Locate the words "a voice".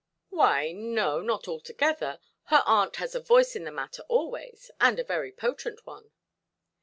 3.13-3.55